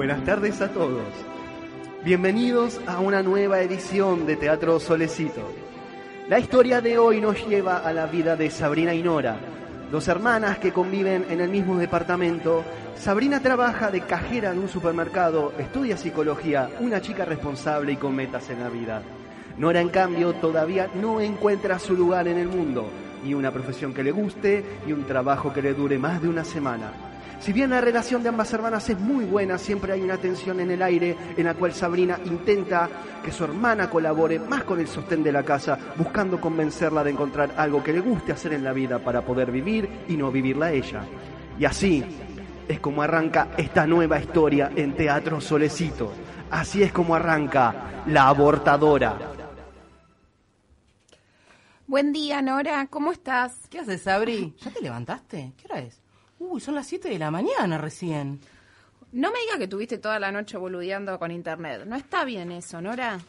[0.00, 1.04] Buenas tardes a todos.
[2.02, 5.42] Bienvenidos a una nueva edición de Teatro Solecito.
[6.26, 9.36] La historia de hoy nos lleva a la vida de Sabrina y Nora,
[9.92, 12.64] dos hermanas que conviven en el mismo departamento.
[12.96, 18.48] Sabrina trabaja de cajera de un supermercado, estudia psicología, una chica responsable y con metas
[18.48, 19.02] en la vida.
[19.58, 22.88] Nora, en cambio, todavía no encuentra su lugar en el mundo,
[23.22, 26.42] ni una profesión que le guste, ni un trabajo que le dure más de una
[26.42, 27.09] semana.
[27.40, 30.70] Si bien la relación de ambas hermanas es muy buena, siempre hay una tensión en
[30.70, 32.88] el aire en la cual Sabrina intenta
[33.24, 37.52] que su hermana colabore más con el sostén de la casa, buscando convencerla de encontrar
[37.56, 41.02] algo que le guste hacer en la vida para poder vivir y no vivirla ella.
[41.58, 42.04] Y así
[42.68, 46.12] es como arranca esta nueva historia en Teatro Solecito.
[46.50, 49.18] Así es como arranca La Abortadora.
[51.86, 52.86] Buen día, Nora.
[52.86, 53.66] ¿Cómo estás?
[53.68, 54.54] ¿Qué haces, Sabri?
[54.60, 55.52] ¿Ya te levantaste?
[55.56, 56.00] ¿Qué hora es?
[56.40, 58.40] Uy, son las 7 de la mañana recién.
[59.12, 61.82] No me digas que tuviste toda la noche boludeando con internet.
[61.84, 63.20] No está bien eso, Nora.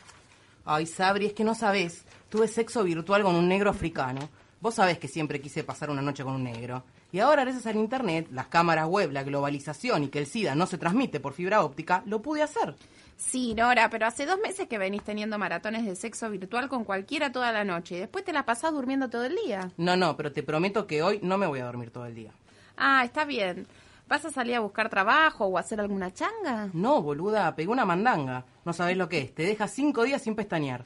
[0.63, 2.05] Ay, Sabri, es que no sabés.
[2.29, 4.29] Tuve sexo virtual con un negro africano.
[4.61, 6.83] Vos sabés que siempre quise pasar una noche con un negro.
[7.11, 10.65] Y ahora, gracias al internet, las cámaras web, la globalización y que el SIDA no
[10.65, 12.75] se transmite por fibra óptica, lo pude hacer.
[13.17, 17.33] Sí, Nora, pero hace dos meses que venís teniendo maratones de sexo virtual con cualquiera
[17.33, 19.69] toda la noche y después te la pasás durmiendo todo el día.
[19.75, 22.31] No, no, pero te prometo que hoy no me voy a dormir todo el día.
[22.77, 23.67] Ah, está bien.
[24.07, 26.69] ¿Vas a salir a buscar trabajo o a hacer alguna changa?
[26.73, 28.43] No, boluda, pegué una mandanga.
[28.65, 29.33] No sabés lo que es.
[29.33, 30.83] Te deja cinco días sin pestañear.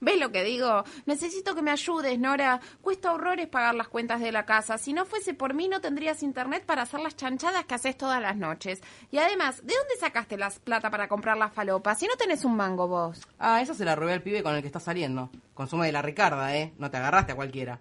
[0.00, 0.84] ¿Ves lo que digo?
[1.04, 2.60] Necesito que me ayudes, Nora.
[2.80, 4.78] Cuesta horrores pagar las cuentas de la casa.
[4.78, 8.22] Si no fuese por mí, no tendrías internet para hacer las chanchadas que haces todas
[8.22, 8.80] las noches.
[9.10, 12.56] Y además, ¿de dónde sacaste la plata para comprar las falopas si no tenés un
[12.56, 13.20] mango vos?
[13.38, 15.28] Ah, esa se la robé al pibe con el que estás saliendo.
[15.52, 16.72] Consume de la Ricarda, ¿eh?
[16.78, 17.78] No te agarraste a cualquiera.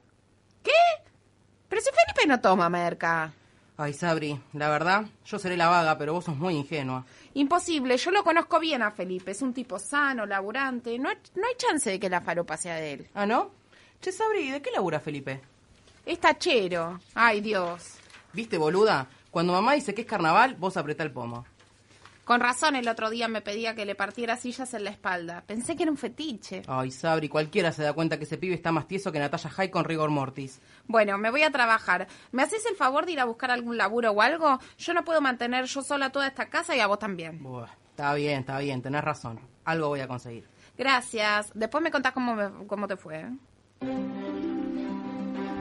[0.62, 0.72] ¿Qué?
[1.70, 3.32] Pero si Felipe no toma merca.
[3.82, 7.06] Ay, Sabri, la verdad, yo seré la vaga, pero vos sos muy ingenua.
[7.34, 9.32] Imposible, yo lo conozco bien a Felipe.
[9.32, 11.00] Es un tipo sano, laburante.
[11.00, 13.08] No, no hay chance de que la falopa sea de él.
[13.14, 13.52] ¿Ah, no?
[14.02, 15.40] Che, Sabri, ¿de qué labura Felipe?
[16.06, 17.00] Es tachero.
[17.16, 17.94] Ay, Dios.
[18.34, 19.08] ¿Viste, boluda?
[19.32, 21.46] Cuando mamá dice que es carnaval, vos apretá el pomo.
[22.30, 25.44] Con razón el otro día me pedía que le partiera sillas en la espalda.
[25.48, 26.62] Pensé que era un fetiche.
[26.68, 29.72] Ay, Sabri, cualquiera se da cuenta que ese pibe está más tieso que Natalia High
[29.72, 30.62] con rigor mortis.
[30.86, 32.08] Bueno, me voy a trabajar.
[32.32, 34.60] ¿Me haces el favor de ir a buscar algún laburo o algo?
[34.78, 37.42] Yo no puedo mantener yo sola toda esta casa y a vos también.
[37.42, 39.40] Buah, está bien, está bien, tenés razón.
[39.66, 40.48] Algo voy a conseguir.
[40.78, 41.50] Gracias.
[41.56, 43.22] Después me contás cómo, me- cómo te fue.
[43.22, 44.59] ¿eh?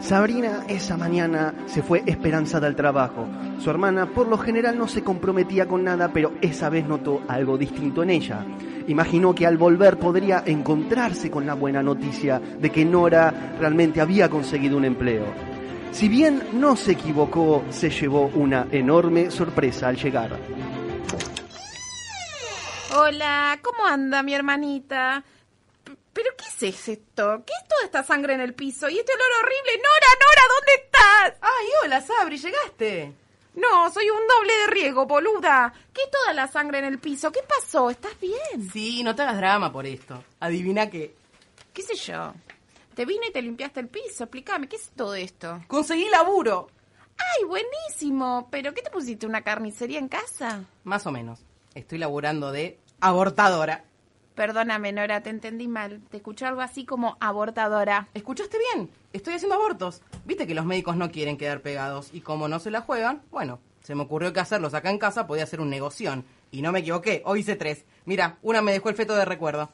[0.00, 3.26] Sabrina esa mañana se fue esperanzada al trabajo.
[3.58, 7.58] Su hermana por lo general no se comprometía con nada, pero esa vez notó algo
[7.58, 8.44] distinto en ella.
[8.86, 14.30] Imaginó que al volver podría encontrarse con la buena noticia de que Nora realmente había
[14.30, 15.26] conseguido un empleo.
[15.90, 20.30] Si bien no se equivocó, se llevó una enorme sorpresa al llegar.
[22.96, 25.24] Hola, ¿cómo anda mi hermanita?
[26.18, 27.44] ¿Pero qué es esto?
[27.46, 28.88] ¿Qué es toda esta sangre en el piso?
[28.88, 29.76] ¿Y este olor horrible?
[29.76, 31.38] Nora, Nora, ¿dónde estás?
[31.40, 33.12] ¡Ay, hola, Sabri, llegaste!
[33.54, 35.72] No, soy un doble de riego, boluda.
[35.94, 37.30] ¿Qué es toda la sangre en el piso?
[37.30, 37.88] ¿Qué pasó?
[37.88, 38.68] ¿Estás bien?
[38.72, 40.24] Sí, no te hagas drama por esto.
[40.40, 41.14] Adivina qué.
[41.72, 42.34] ¿Qué sé yo?
[42.96, 44.24] Te vino y te limpiaste el piso.
[44.24, 45.62] Explícame, ¿qué es todo esto?
[45.68, 46.68] Conseguí laburo.
[47.16, 48.48] ¡Ay, buenísimo!
[48.50, 50.64] ¿Pero qué te pusiste, una carnicería en casa?
[50.82, 51.38] Más o menos.
[51.76, 53.84] Estoy laburando de abortadora.
[54.38, 56.00] Perdóname, Nora, te entendí mal.
[56.12, 58.06] Te escuché algo así como abortadora.
[58.14, 58.88] ¿Escuchaste bien?
[59.12, 60.00] Estoy haciendo abortos.
[60.26, 63.58] Viste que los médicos no quieren quedar pegados y como no se la juegan, bueno,
[63.82, 66.24] se me ocurrió que hacerlos acá en casa podía ser un negoción.
[66.52, 67.84] Y no me equivoqué, hoy hice tres.
[68.04, 69.70] Mira, una me dejó el feto de recuerdo.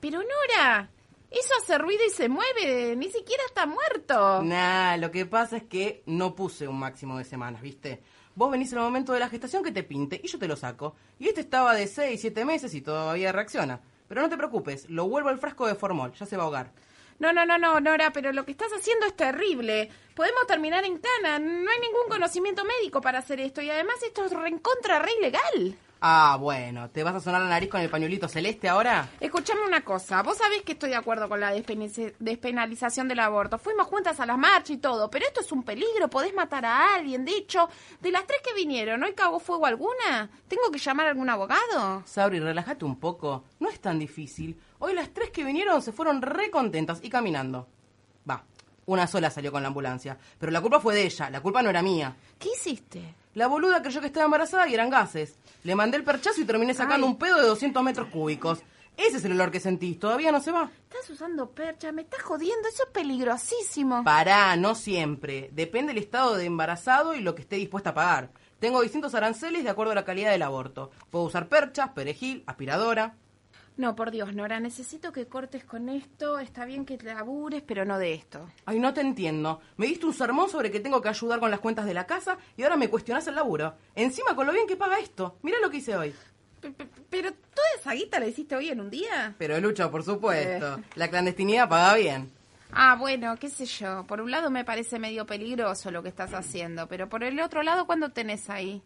[0.00, 0.88] Pero Nora,
[1.30, 2.96] eso hace ruido y se mueve.
[2.96, 4.42] Ni siquiera está muerto.
[4.42, 8.02] Nah, lo que pasa es que no puse un máximo de semanas, ¿viste?
[8.36, 10.56] Vos venís en el momento de la gestación que te pinte y yo te lo
[10.56, 10.94] saco.
[11.18, 13.80] Y este estaba de 6, 7 meses y todavía reacciona.
[14.08, 16.70] Pero no te preocupes, lo vuelvo al frasco de formol, ya se va a ahogar.
[17.18, 19.88] No, no, no, no, Nora, pero lo que estás haciendo es terrible.
[20.14, 21.38] Podemos terminar en cana.
[21.38, 23.62] No hay ningún conocimiento médico para hacer esto.
[23.62, 25.78] Y además esto es recontra re ilegal.
[26.00, 29.08] Ah, bueno, ¿te vas a sonar la nariz con el pañuelito celeste ahora?
[29.18, 33.58] Escuchame una cosa, vos sabés que estoy de acuerdo con la despenalización del aborto.
[33.58, 36.94] Fuimos juntas a la marcha y todo, pero esto es un peligro, podés matar a
[36.94, 37.24] alguien.
[37.24, 37.68] De hecho,
[38.00, 40.28] de las tres que vinieron, ¿hoy cagó fuego alguna?
[40.48, 42.02] ¿Tengo que llamar a algún abogado?
[42.04, 43.44] Sabri, relájate un poco.
[43.58, 44.60] No es tan difícil.
[44.78, 47.66] Hoy las tres que vinieron se fueron re contentas y caminando.
[48.28, 48.44] Va,
[48.84, 50.18] una sola salió con la ambulancia.
[50.38, 52.14] Pero la culpa fue de ella, la culpa no era mía.
[52.38, 53.14] ¿Qué hiciste?
[53.36, 55.36] La boluda creyó que estaba embarazada y eran gases.
[55.62, 57.12] Le mandé el perchazo y terminé sacando Ay.
[57.12, 58.60] un pedo de 200 metros cúbicos.
[58.96, 59.98] Ese es el olor que sentís.
[59.98, 60.70] Todavía no se va.
[60.88, 64.04] Estás usando percha, me estás jodiendo, eso es peligrosísimo.
[64.04, 65.50] Pará, no siempre.
[65.52, 68.30] Depende del estado de embarazado y lo que esté dispuesta a pagar.
[68.58, 70.90] Tengo distintos aranceles de acuerdo a la calidad del aborto.
[71.10, 73.16] Puedo usar perchas, perejil, aspiradora.
[73.76, 76.38] No, por Dios, Nora, necesito que cortes con esto.
[76.38, 78.48] Está bien que te labures, pero no de esto.
[78.64, 79.60] Ay, no te entiendo.
[79.76, 82.38] Me diste un sermón sobre que tengo que ayudar con las cuentas de la casa
[82.56, 83.74] y ahora me cuestionás el laburo.
[83.94, 85.36] Encima con lo bien que paga esto.
[85.42, 86.14] Mira lo que hice hoy.
[86.62, 89.34] P- p- Pero toda esa guita la hiciste hoy en un día.
[89.36, 90.80] Pero Lucho, por supuesto.
[90.94, 92.32] La clandestinidad paga bien.
[92.72, 94.04] Ah, bueno, qué sé yo.
[94.06, 97.62] Por un lado me parece medio peligroso lo que estás haciendo, pero por el otro
[97.62, 98.82] lado, ¿cuándo tenés ahí?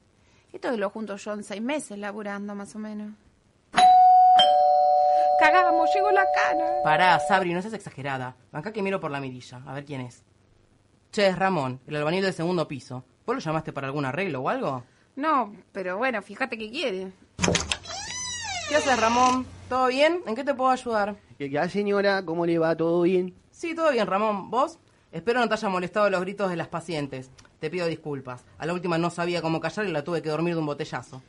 [0.52, 3.12] Esto lo junto yo en seis meses laburando, más o menos.
[5.40, 6.64] Cagamos, llegó la cana.
[6.84, 8.36] Pará, Sabri, no seas exagerada.
[8.52, 10.22] Acá que miro por la mirilla, a ver quién es.
[11.12, 13.04] Che, es Ramón, el albañil del segundo piso.
[13.24, 14.84] ¿Vos lo llamaste para algún arreglo o algo?
[15.16, 17.12] No, pero bueno, fíjate qué quiere.
[18.68, 19.46] ¿Qué haces, Ramón?
[19.68, 20.20] ¿Todo bien?
[20.26, 21.16] ¿En qué te puedo ayudar?
[21.38, 22.24] ¿Qué ya, señora?
[22.24, 22.76] ¿Cómo le va?
[22.76, 23.34] ¿Todo bien?
[23.50, 24.50] Sí, todo bien, Ramón.
[24.50, 24.78] ¿Vos?
[25.10, 27.30] Espero no te haya molestado los gritos de las pacientes.
[27.58, 28.44] Te pido disculpas.
[28.58, 31.22] A la última no sabía cómo callar y la tuve que dormir de un botellazo.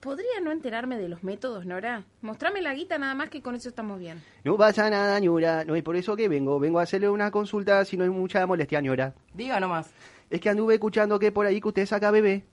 [0.00, 2.04] ¿Podría no enterarme de los métodos, Nora?
[2.22, 4.22] Mostrame la guita nada más que con eso estamos bien.
[4.44, 5.64] No pasa nada, señora.
[5.64, 6.60] No es por eso que vengo.
[6.60, 9.12] Vengo a hacerle una consulta si no hay mucha molestia, señora.
[9.34, 9.90] Diga nomás.
[10.30, 12.44] Es que anduve escuchando que por ahí que usted saca bebé.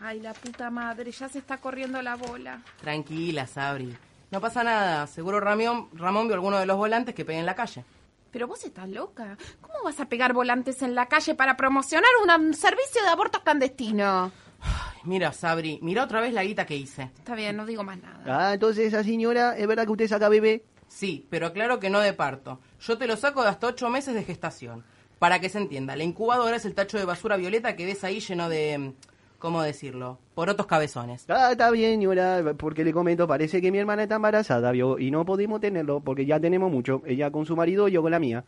[0.00, 2.62] Ay, la puta madre, ya se está corriendo la bola.
[2.80, 3.94] Tranquila, Sabri.
[4.30, 5.06] No pasa nada.
[5.08, 7.84] Seguro Ramón, Ramón vio alguno de los volantes que pegué en la calle.
[8.30, 9.36] Pero vos estás loca.
[9.60, 14.32] ¿Cómo vas a pegar volantes en la calle para promocionar un servicio de aborto clandestino?
[15.04, 17.10] Mira, Sabri, mira otra vez la guita que hice.
[17.18, 18.22] Está bien, no digo más nada.
[18.26, 20.64] Ah, entonces esa señora, ¿es verdad que usted saca bebé?
[20.88, 22.60] Sí, pero claro que no de parto.
[22.80, 24.84] Yo te lo saco de hasta ocho meses de gestación.
[25.18, 28.20] Para que se entienda, la incubadora es el tacho de basura violeta que ves ahí
[28.20, 28.92] lleno de...
[29.38, 30.18] ¿Cómo decirlo?
[30.34, 31.24] Porotos cabezones.
[31.28, 34.98] Ah, está bien, señora, porque le comento, parece que mi hermana está embarazada, ¿vio?
[34.98, 37.02] Y no podemos tenerlo porque ya tenemos mucho.
[37.06, 38.44] Ella con su marido y yo con la mía.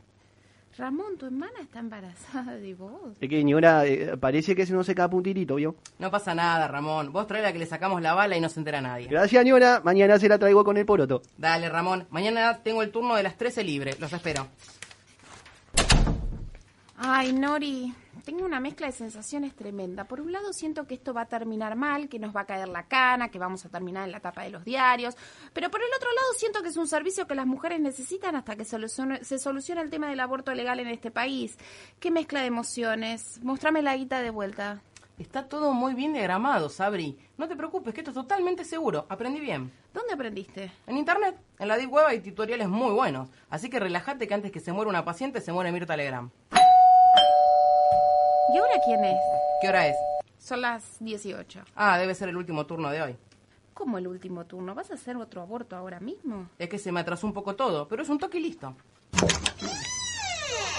[0.79, 3.17] Ramón, tu hermana está embarazada de vos.
[3.21, 5.75] Es que, señora, eh, parece que se nos seca un tirito, ¿vio?
[5.99, 7.13] No pasa nada, Ramón.
[7.13, 9.09] Vos trae la que le sacamos la bala y no se entera nadie.
[9.09, 9.81] Gracias, señora.
[9.85, 11.23] Mañana se la traigo con el poroto.
[11.37, 12.07] Dale, Ramón.
[12.11, 13.97] Mañana tengo el turno de las 13 libre.
[13.99, 14.47] Los espero.
[16.97, 20.05] Ay, Nori, tengo una mezcla de sensaciones tremenda.
[20.05, 22.69] Por un lado siento que esto va a terminar mal, que nos va a caer
[22.69, 25.17] la cana, que vamos a terminar en la tapa de los diarios.
[25.53, 28.57] Pero por el otro lado siento que es un servicio que las mujeres necesitan hasta
[28.57, 31.57] que solucione- se solucione el tema del aborto legal en este país.
[31.99, 33.41] ¿Qué mezcla de emociones?
[33.43, 34.83] Mostrame la guita de vuelta.
[35.19, 37.19] Está todo muy bien diagramado, Sabri.
[37.37, 39.05] No te preocupes, que esto es totalmente seguro.
[39.11, 39.71] Aprendí bien.
[39.93, 40.73] ¿Dónde aprendiste?
[40.87, 43.29] En internet, en la Deep Web hay tutoriales muy buenos.
[43.51, 46.31] Así que relájate que antes que se muera una paciente se muere Mirta Legrand.
[48.53, 49.21] ¿Y ahora quién es?
[49.61, 49.97] ¿Qué hora es?
[50.39, 51.61] Son las 18.
[51.77, 53.17] Ah, debe ser el último turno de hoy.
[53.75, 54.75] ¿Cómo el último turno?
[54.75, 56.49] ¿Vas a hacer otro aborto ahora mismo?
[56.59, 58.75] Es que se me atrasó un poco todo, pero es un toque y listo.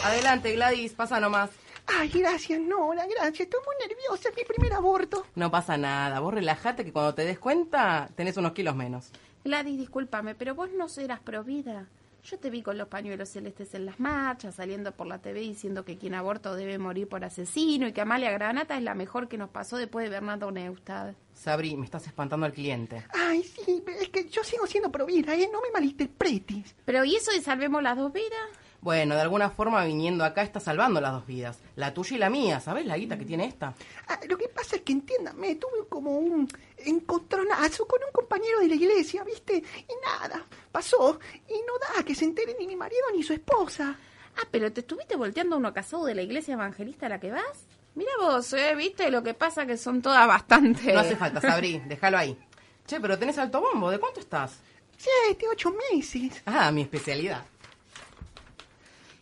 [0.04, 1.52] Adelante, Gladys, pasa nomás.
[1.88, 3.42] Ay, gracias, Nora, gracias.
[3.42, 5.26] Estoy muy nerviosa, es mi primer aborto.
[5.36, 9.12] No pasa nada, vos relájate que cuando te des cuenta tenés unos kilos menos.
[9.46, 11.88] Gladys, discúlpame, pero vos no eras provida.
[12.24, 15.84] Yo te vi con los pañuelos celestes en las marchas, saliendo por la TV diciendo
[15.84, 19.40] que quien aborta debe morir por asesino y que Amalia Granata es la mejor que
[19.40, 21.16] nos pasó después de Bernardo Neustad.
[21.34, 23.04] Sabri, me estás espantando al cliente.
[23.12, 25.50] Ay, sí, pero es que yo sigo siendo provida, ¿eh?
[25.52, 26.76] No me malinterpretes.
[26.86, 28.50] Pero ¿y eso de salvemos las dos vidas?
[28.82, 31.60] Bueno, de alguna forma viniendo acá está salvando las dos vidas.
[31.76, 33.76] La tuya y la mía, ¿sabes la guita que tiene esta?
[34.08, 36.48] Ah, lo que pasa es que, entiéndame, tuve como un
[36.86, 39.56] encontronazo con un compañero de la iglesia, ¿viste?
[39.56, 41.20] Y nada, pasó.
[41.48, 43.96] Y no da que se entere ni mi marido ni su esposa.
[44.38, 47.32] Ah, pero te estuviste volteando a uno casado de la iglesia evangelista a la que
[47.32, 47.68] vas.
[47.96, 48.74] Mira vos, ¿eh?
[48.76, 49.12] ¿Viste?
[49.12, 50.94] Lo que pasa que son todas bastante...
[50.94, 52.38] No hace falta, Sabri, déjalo ahí.
[52.88, 54.60] Che, pero tenés alto bombo, ¿de cuánto estás?
[54.98, 56.42] Siete, ocho meses.
[56.46, 57.46] Ah, mi especialidad.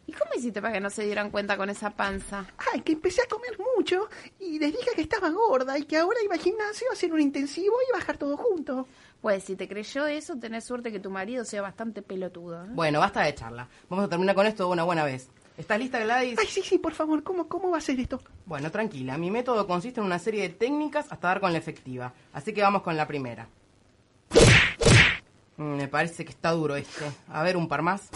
[0.09, 2.43] ¿Y cómo hiciste para que no se dieran cuenta con esa panza?
[2.73, 6.17] Ay, que empecé a comer mucho y les dije que estaba gorda y que ahora
[6.23, 8.87] iba al gimnasio a hacer un intensivo y bajar todo junto.
[9.21, 12.65] Pues si te creyó eso, tenés suerte que tu marido sea bastante pelotudo.
[12.65, 12.69] ¿eh?
[12.71, 13.67] Bueno, basta de charla.
[13.87, 15.29] Vamos a terminar con esto de una buena vez.
[15.59, 16.39] ¿Estás lista, Gladys?
[16.39, 18.19] Ay, sí, sí, por favor, ¿cómo, cómo va a ser esto?
[18.47, 19.15] Bueno, tranquila.
[19.19, 22.13] Mi método consiste en una serie de técnicas hasta dar con la efectiva.
[22.33, 23.47] Así que vamos con la primera.
[25.57, 27.05] Mm, Me parece que está duro este.
[27.27, 28.09] A ver, un par más.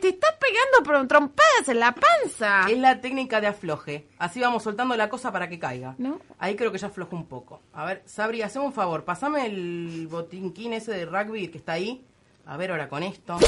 [0.00, 2.70] Te estás pegando por trompadas en la panza.
[2.70, 4.06] Es la técnica de afloje.
[4.18, 5.94] Así vamos soltando la cosa para que caiga.
[5.98, 6.20] ¿No?
[6.38, 7.62] Ahí creo que ya aflojó un poco.
[7.72, 9.04] A ver, Sabri, haceme un favor.
[9.04, 12.06] Pasame el botinquín ese de rugby que está ahí.
[12.44, 13.38] A ver ahora con esto.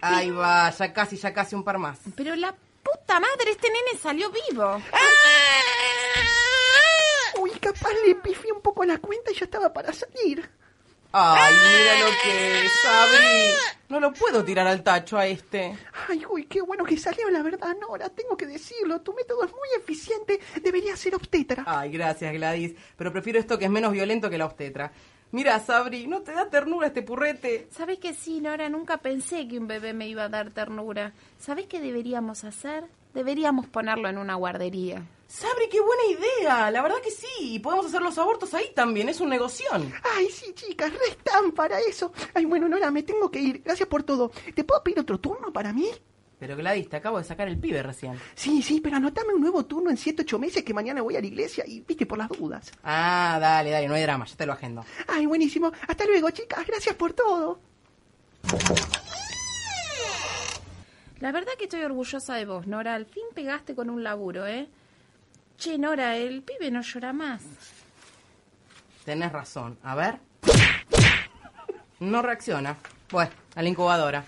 [0.00, 1.98] Ahí va, ya casi, ya casi un par más.
[2.16, 4.80] Pero la puta madre, este nene salió vivo.
[7.40, 10.48] Uy, capaz le pifié un poco la cuenta y ya estaba para salir.
[11.18, 13.54] Ay, mira lo que es, Sabri.
[13.88, 15.74] No lo puedo tirar al tacho a este.
[16.10, 18.10] Ay, uy, qué bueno que salió la verdad, Nora.
[18.10, 19.00] Tengo que decirlo.
[19.00, 20.38] Tu método es muy eficiente.
[20.62, 21.64] Debería ser obstetra.
[21.66, 22.74] Ay, gracias, Gladys.
[22.98, 24.92] Pero prefiero esto que es menos violento que la obstetra.
[25.32, 27.66] Mira, Sabri, ¿no te da ternura este purrete?
[27.70, 28.68] ¿Sabes que sí, Nora?
[28.68, 31.14] Nunca pensé que un bebé me iba a dar ternura.
[31.38, 32.84] ¿Sabes qué deberíamos hacer?
[33.14, 35.02] Deberíamos ponerlo en una guardería.
[35.28, 36.70] Sabri, qué buena idea.
[36.70, 37.58] La verdad que sí.
[37.58, 39.08] Podemos hacer los abortos ahí también.
[39.08, 39.92] Es un negoción.
[40.16, 42.12] Ay, sí, chicas, restan para eso.
[42.34, 43.62] Ay, bueno, Nora, me tengo que ir.
[43.62, 44.30] Gracias por todo.
[44.54, 45.88] ¿Te puedo pedir otro turno para mí?
[46.38, 48.18] Pero Gladys, te acabo de sacar el pibe recién.
[48.34, 51.20] Sí, sí, pero anotame un nuevo turno en 7, 8 meses que mañana voy a
[51.20, 52.70] la iglesia y viste por las dudas.
[52.84, 54.84] Ah, dale, dale, no hay drama, ya te lo agendo.
[55.08, 55.72] Ay, buenísimo.
[55.88, 56.66] Hasta luego, chicas.
[56.66, 57.58] Gracias por todo.
[61.20, 62.94] La verdad que estoy orgullosa de vos, Nora.
[62.94, 64.68] Al fin pegaste con un laburo, ¿eh?
[65.58, 67.42] Che, Nora, el pibe no llora más.
[69.04, 69.78] Tenés razón.
[69.82, 70.18] A ver.
[72.00, 72.76] No reacciona.
[73.10, 74.24] Bueno, a la incubadora.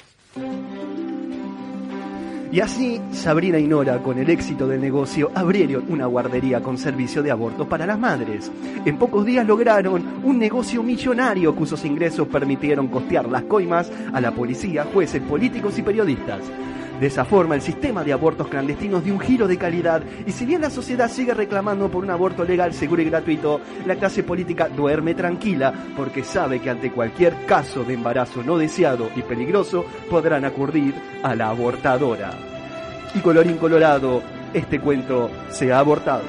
[2.50, 7.22] Y así, Sabrina y Nora, con el éxito del negocio, abrieron una guardería con servicio
[7.22, 8.50] de aborto para las madres.
[8.86, 14.30] En pocos días lograron un negocio millonario cuyos ingresos permitieron costear las coimas a la
[14.30, 16.40] policía, jueces, políticos y periodistas.
[17.00, 20.44] De esa forma, el sistema de abortos clandestinos dio un giro de calidad y si
[20.44, 24.68] bien la sociedad sigue reclamando por un aborto legal, seguro y gratuito, la clase política
[24.68, 30.44] duerme tranquila porque sabe que ante cualquier caso de embarazo no deseado y peligroso podrán
[30.44, 32.32] acudir a la abortadora.
[33.14, 34.20] Y colorín colorado,
[34.52, 36.24] este cuento se ha abortado.